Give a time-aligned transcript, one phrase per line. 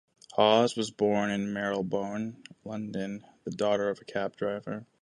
[0.33, 4.87] Hawes was born in Marylebone, London, the daughter of a cab driver.